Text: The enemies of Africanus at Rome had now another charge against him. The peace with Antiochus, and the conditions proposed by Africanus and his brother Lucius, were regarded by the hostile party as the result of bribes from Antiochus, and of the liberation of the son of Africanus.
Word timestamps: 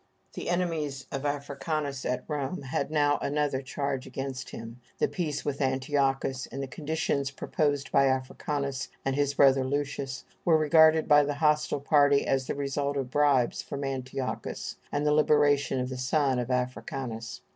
The 0.33 0.49
enemies 0.49 1.05
of 1.11 1.27
Africanus 1.27 2.05
at 2.05 2.23
Rome 2.27 2.63
had 2.63 2.89
now 2.89 3.19
another 3.21 3.61
charge 3.61 4.07
against 4.07 4.49
him. 4.49 4.81
The 4.97 5.07
peace 5.07 5.45
with 5.45 5.61
Antiochus, 5.61 6.47
and 6.47 6.63
the 6.63 6.67
conditions 6.67 7.29
proposed 7.29 7.91
by 7.91 8.05
Africanus 8.07 8.89
and 9.05 9.15
his 9.15 9.35
brother 9.35 9.63
Lucius, 9.63 10.25
were 10.43 10.57
regarded 10.57 11.07
by 11.07 11.21
the 11.23 11.35
hostile 11.35 11.81
party 11.81 12.25
as 12.25 12.47
the 12.47 12.55
result 12.55 12.97
of 12.97 13.11
bribes 13.11 13.61
from 13.61 13.83
Antiochus, 13.83 14.77
and 14.91 15.03
of 15.03 15.05
the 15.05 15.13
liberation 15.13 15.79
of 15.79 15.89
the 15.89 15.99
son 15.99 16.39
of 16.39 16.49
Africanus. 16.49 17.41